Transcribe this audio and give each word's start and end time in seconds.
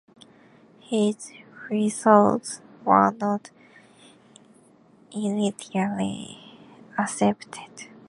His 0.79 1.29
results 1.69 2.59
were 2.83 3.11
not 3.11 3.51
initially 5.13 6.57
accepted. 6.97 7.89